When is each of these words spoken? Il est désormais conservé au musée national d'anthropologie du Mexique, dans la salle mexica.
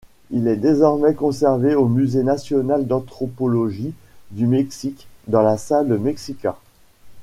Il 0.31 0.47
est 0.47 0.55
désormais 0.57 1.13
conservé 1.13 1.75
au 1.75 1.87
musée 1.87 2.23
national 2.23 2.87
d'anthropologie 2.87 3.93
du 4.31 4.47
Mexique, 4.47 5.07
dans 5.27 5.43
la 5.43 5.57
salle 5.59 5.95
mexica. 5.99 6.57